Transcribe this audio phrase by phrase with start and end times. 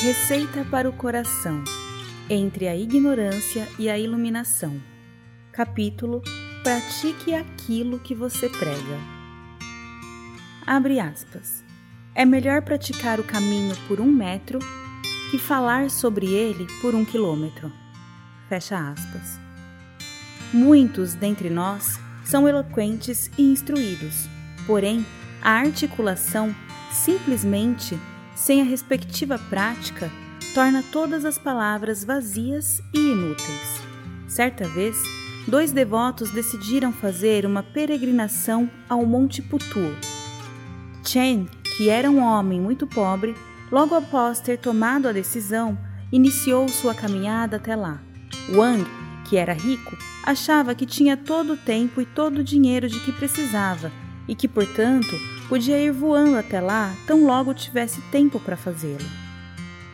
[0.00, 1.64] Receita para o coração
[2.30, 4.80] entre a ignorância e a iluminação.
[5.50, 6.22] Capítulo
[6.62, 8.96] Pratique aquilo que você prega.
[10.64, 11.64] Abre aspas.
[12.14, 14.60] É melhor praticar o caminho por um metro
[15.32, 17.72] que falar sobre ele por um quilômetro.
[18.48, 19.40] Fecha aspas.
[20.52, 24.28] Muitos dentre nós são eloquentes e instruídos,
[24.64, 25.04] porém,
[25.42, 26.54] a articulação,
[26.92, 27.98] simplesmente
[28.38, 30.10] sem a respectiva prática,
[30.54, 33.82] torna todas as palavras vazias e inúteis.
[34.28, 34.96] Certa vez,
[35.48, 39.92] dois devotos decidiram fazer uma peregrinação ao Monte Putu.
[41.04, 43.34] Chen, que era um homem muito pobre,
[43.72, 45.76] logo após ter tomado a decisão,
[46.12, 48.00] iniciou sua caminhada até lá.
[48.54, 48.86] Wang,
[49.28, 53.10] que era rico, achava que tinha todo o tempo e todo o dinheiro de que
[53.10, 53.90] precisava
[54.28, 55.18] e que, portanto,
[55.48, 59.04] podia ir voando até lá tão logo tivesse tempo para fazê-lo.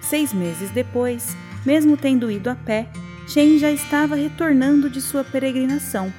[0.00, 2.88] Seis meses depois, mesmo tendo ido a pé,
[3.26, 6.12] Chen já estava retornando de sua peregrinação,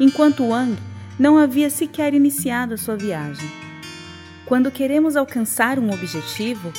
[0.00, 0.76] enquanto Wang
[1.18, 3.48] não havia sequer iniciado a sua viagem.
[4.46, 6.72] Quando queremos alcançar um objetivo,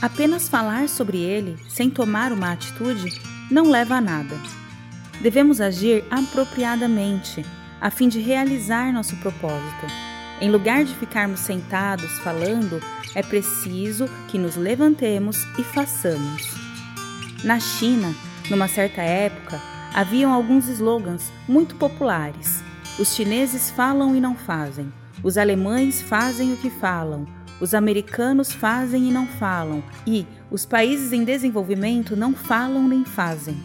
[0.00, 3.18] apenas falar sobre ele sem tomar uma atitude
[3.50, 4.34] não leva a nada.
[5.20, 7.44] Devemos agir apropriadamente
[7.80, 10.13] a fim de realizar nosso propósito.
[10.40, 12.80] Em lugar de ficarmos sentados falando,
[13.14, 16.52] é preciso que nos levantemos e façamos.
[17.44, 18.12] Na China,
[18.50, 19.60] numa certa época,
[19.94, 22.62] haviam alguns slogans muito populares.
[22.98, 24.92] Os chineses falam e não fazem.
[25.22, 27.26] Os alemães fazem o que falam.
[27.60, 29.82] Os americanos fazem e não falam.
[30.06, 33.56] E os países em desenvolvimento não falam nem fazem.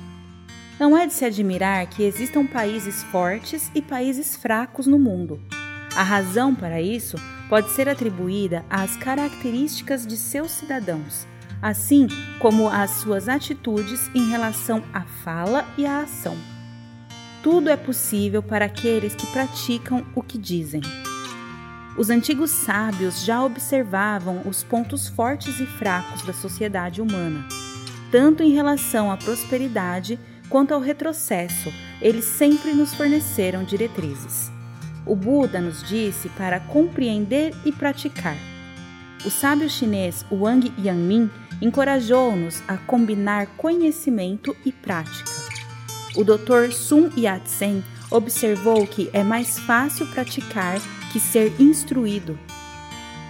[0.79, 5.41] Não é de se admirar que existam países fortes e países fracos no mundo.
[5.95, 7.17] A razão para isso
[7.49, 11.27] pode ser atribuída às características de seus cidadãos,
[11.61, 12.07] assim
[12.39, 16.37] como às suas atitudes em relação à fala e à ação.
[17.41, 20.81] Tudo é possível para aqueles que praticam o que dizem.
[21.97, 27.45] Os antigos sábios já observavam os pontos fortes e fracos da sociedade humana.
[28.11, 30.19] Tanto em relação à prosperidade
[30.49, 31.71] quanto ao retrocesso,
[32.01, 34.58] eles sempre nos forneceram diretrizes.
[35.05, 38.37] O Buda nos disse para compreender e praticar.
[39.25, 41.29] O sábio chinês Wang Yangmin
[41.61, 45.29] encorajou-nos a combinar conhecimento e prática.
[46.15, 46.71] O Dr.
[46.71, 50.79] Sun Yat-sen observou que é mais fácil praticar
[51.11, 52.39] que ser instruído.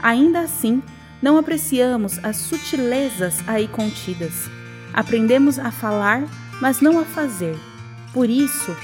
[0.02, 0.82] Ainda assim,
[1.22, 4.50] não apreciamos as sutilezas aí contidas.
[4.94, 6.24] Aprendemos a falar,
[6.62, 7.58] mas não a fazer.
[8.14, 8.76] Por isso,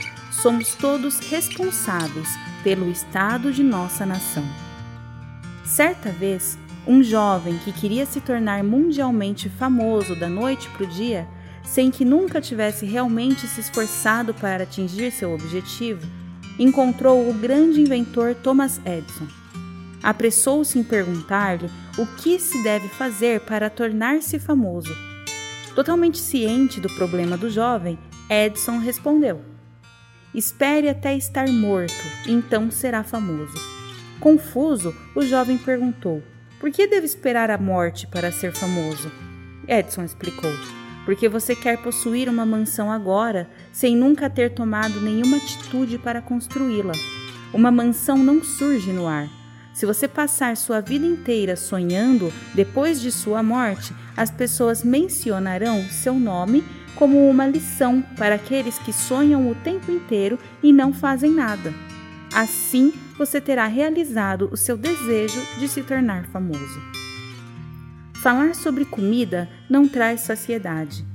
[0.42, 2.28] somos todos responsáveis
[2.64, 4.44] pelo estado de nossa nação.
[5.64, 6.58] Certa vez,
[6.88, 11.28] um jovem que queria se tornar mundialmente famoso da noite para o dia,
[11.64, 16.06] sem que nunca tivesse realmente se esforçado para atingir seu objetivo,
[16.60, 19.28] encontrou o grande inventor Thomas Edison.
[20.04, 24.96] Apressou-se em perguntar-lhe o que se deve fazer para tornar-se famoso.
[25.74, 27.98] Totalmente ciente do problema do jovem,
[28.30, 29.55] Edison respondeu:
[30.36, 31.94] Espere até estar morto,
[32.28, 33.54] então será famoso.
[34.20, 36.22] Confuso, o jovem perguntou:
[36.60, 39.10] Por que devo esperar a morte para ser famoso?
[39.66, 40.52] Edson explicou:
[41.06, 46.94] Porque você quer possuir uma mansão agora, sem nunca ter tomado nenhuma atitude para construí-la.
[47.54, 49.30] Uma mansão não surge no ar.
[49.74, 56.14] Se você passar sua vida inteira sonhando, depois de sua morte, as pessoas mencionarão seu
[56.14, 56.62] nome
[56.96, 61.74] como uma lição para aqueles que sonham o tempo inteiro e não fazem nada.
[62.34, 66.82] Assim, você terá realizado o seu desejo de se tornar famoso.
[68.22, 71.06] Falar sobre comida não traz saciedade,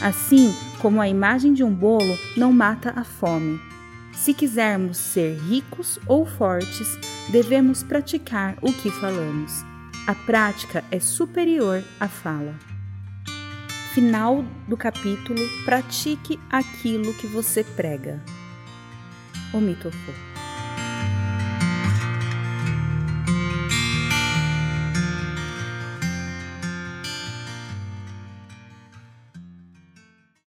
[0.00, 3.60] assim como a imagem de um bolo não mata a fome.
[4.12, 6.98] Se quisermos ser ricos ou fortes,
[7.30, 9.64] devemos praticar o que falamos.
[10.06, 12.69] A prática é superior à fala
[13.94, 18.22] final do capítulo Pratique aquilo que você prega.
[19.52, 19.60] O